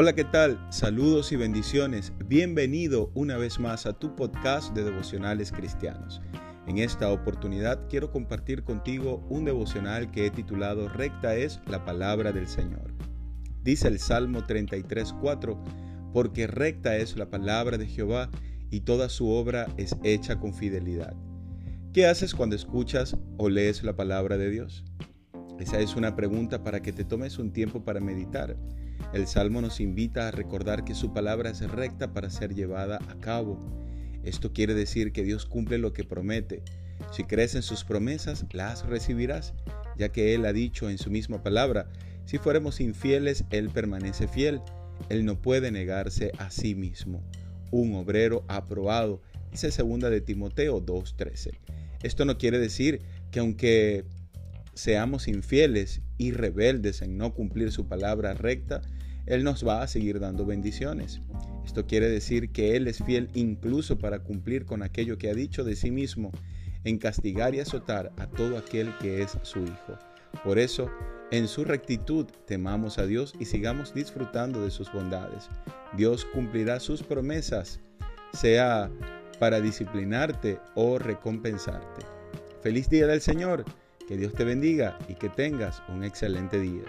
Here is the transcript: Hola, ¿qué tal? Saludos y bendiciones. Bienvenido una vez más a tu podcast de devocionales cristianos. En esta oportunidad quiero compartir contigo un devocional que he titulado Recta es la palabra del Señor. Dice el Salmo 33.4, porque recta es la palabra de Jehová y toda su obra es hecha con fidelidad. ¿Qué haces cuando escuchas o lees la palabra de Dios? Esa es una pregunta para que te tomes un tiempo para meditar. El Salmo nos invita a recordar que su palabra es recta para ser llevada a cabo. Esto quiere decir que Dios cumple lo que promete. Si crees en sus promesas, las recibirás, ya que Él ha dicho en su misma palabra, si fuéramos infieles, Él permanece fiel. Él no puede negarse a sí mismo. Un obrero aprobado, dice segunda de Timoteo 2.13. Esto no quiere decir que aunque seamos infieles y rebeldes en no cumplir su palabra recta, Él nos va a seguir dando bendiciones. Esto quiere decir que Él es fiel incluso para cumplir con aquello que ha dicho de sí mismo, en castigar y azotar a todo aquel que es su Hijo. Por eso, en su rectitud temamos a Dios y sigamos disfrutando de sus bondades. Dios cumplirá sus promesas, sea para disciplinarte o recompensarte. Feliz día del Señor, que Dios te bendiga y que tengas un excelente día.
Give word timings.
Hola, 0.00 0.12
¿qué 0.12 0.22
tal? 0.22 0.64
Saludos 0.70 1.32
y 1.32 1.36
bendiciones. 1.36 2.12
Bienvenido 2.24 3.10
una 3.16 3.36
vez 3.36 3.58
más 3.58 3.84
a 3.84 3.94
tu 3.94 4.14
podcast 4.14 4.72
de 4.72 4.84
devocionales 4.84 5.50
cristianos. 5.50 6.22
En 6.68 6.78
esta 6.78 7.10
oportunidad 7.10 7.88
quiero 7.88 8.12
compartir 8.12 8.62
contigo 8.62 9.26
un 9.28 9.44
devocional 9.44 10.12
que 10.12 10.26
he 10.26 10.30
titulado 10.30 10.88
Recta 10.88 11.34
es 11.34 11.58
la 11.66 11.84
palabra 11.84 12.30
del 12.30 12.46
Señor. 12.46 12.94
Dice 13.64 13.88
el 13.88 13.98
Salmo 13.98 14.42
33.4, 14.42 15.58
porque 16.12 16.46
recta 16.46 16.96
es 16.96 17.16
la 17.16 17.28
palabra 17.28 17.76
de 17.76 17.88
Jehová 17.88 18.30
y 18.70 18.82
toda 18.82 19.08
su 19.08 19.28
obra 19.28 19.66
es 19.78 19.96
hecha 20.04 20.38
con 20.38 20.54
fidelidad. 20.54 21.16
¿Qué 21.92 22.06
haces 22.06 22.36
cuando 22.36 22.54
escuchas 22.54 23.16
o 23.36 23.48
lees 23.48 23.82
la 23.82 23.96
palabra 23.96 24.38
de 24.38 24.48
Dios? 24.48 24.84
Esa 25.58 25.80
es 25.80 25.96
una 25.96 26.14
pregunta 26.14 26.62
para 26.62 26.82
que 26.82 26.92
te 26.92 27.02
tomes 27.02 27.40
un 27.40 27.52
tiempo 27.52 27.84
para 27.84 27.98
meditar. 27.98 28.56
El 29.12 29.26
Salmo 29.26 29.62
nos 29.62 29.80
invita 29.80 30.28
a 30.28 30.30
recordar 30.30 30.84
que 30.84 30.94
su 30.94 31.14
palabra 31.14 31.50
es 31.50 31.60
recta 31.62 32.12
para 32.12 32.28
ser 32.28 32.54
llevada 32.54 32.98
a 33.08 33.14
cabo. 33.18 33.58
Esto 34.22 34.52
quiere 34.52 34.74
decir 34.74 35.12
que 35.12 35.24
Dios 35.24 35.46
cumple 35.46 35.78
lo 35.78 35.94
que 35.94 36.04
promete. 36.04 36.62
Si 37.10 37.24
crees 37.24 37.54
en 37.54 37.62
sus 37.62 37.84
promesas, 37.84 38.44
las 38.52 38.84
recibirás, 38.84 39.54
ya 39.96 40.10
que 40.10 40.34
Él 40.34 40.44
ha 40.44 40.52
dicho 40.52 40.90
en 40.90 40.98
su 40.98 41.10
misma 41.10 41.42
palabra, 41.42 41.88
si 42.26 42.36
fuéramos 42.36 42.80
infieles, 42.80 43.44
Él 43.50 43.70
permanece 43.70 44.28
fiel. 44.28 44.60
Él 45.08 45.24
no 45.24 45.40
puede 45.40 45.70
negarse 45.70 46.32
a 46.36 46.50
sí 46.50 46.74
mismo. 46.74 47.22
Un 47.70 47.94
obrero 47.94 48.44
aprobado, 48.48 49.22
dice 49.50 49.70
segunda 49.70 50.10
de 50.10 50.20
Timoteo 50.20 50.84
2.13. 50.84 51.52
Esto 52.02 52.26
no 52.26 52.36
quiere 52.36 52.58
decir 52.58 53.00
que 53.30 53.40
aunque 53.40 54.04
seamos 54.78 55.26
infieles 55.26 56.02
y 56.18 56.30
rebeldes 56.30 57.02
en 57.02 57.18
no 57.18 57.34
cumplir 57.34 57.72
su 57.72 57.88
palabra 57.88 58.34
recta, 58.34 58.80
Él 59.26 59.42
nos 59.42 59.66
va 59.66 59.82
a 59.82 59.88
seguir 59.88 60.20
dando 60.20 60.46
bendiciones. 60.46 61.20
Esto 61.66 61.86
quiere 61.86 62.08
decir 62.08 62.50
que 62.50 62.76
Él 62.76 62.86
es 62.86 63.02
fiel 63.02 63.28
incluso 63.34 63.98
para 63.98 64.20
cumplir 64.20 64.66
con 64.66 64.84
aquello 64.84 65.18
que 65.18 65.30
ha 65.30 65.34
dicho 65.34 65.64
de 65.64 65.74
sí 65.74 65.90
mismo, 65.90 66.30
en 66.84 66.98
castigar 66.98 67.56
y 67.56 67.60
azotar 67.60 68.12
a 68.18 68.28
todo 68.28 68.56
aquel 68.56 68.96
que 68.98 69.20
es 69.20 69.36
su 69.42 69.58
Hijo. 69.58 69.98
Por 70.44 70.60
eso, 70.60 70.88
en 71.32 71.48
su 71.48 71.64
rectitud 71.64 72.26
temamos 72.46 72.98
a 72.98 73.06
Dios 73.06 73.34
y 73.40 73.46
sigamos 73.46 73.92
disfrutando 73.92 74.62
de 74.62 74.70
sus 74.70 74.92
bondades. 74.92 75.48
Dios 75.96 76.24
cumplirá 76.24 76.78
sus 76.78 77.02
promesas, 77.02 77.80
sea 78.32 78.90
para 79.40 79.60
disciplinarte 79.60 80.60
o 80.76 81.00
recompensarte. 81.00 82.06
Feliz 82.62 82.88
día 82.88 83.06
del 83.08 83.20
Señor, 83.20 83.64
que 84.08 84.16
Dios 84.16 84.32
te 84.32 84.42
bendiga 84.44 84.98
y 85.06 85.14
que 85.14 85.28
tengas 85.28 85.82
un 85.88 86.02
excelente 86.02 86.58
día. 86.58 86.84